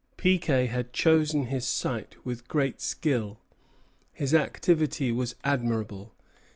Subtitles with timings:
[0.17, 3.37] Piquet had chosen his site with great skill.
[4.13, 6.15] His activity was admirable.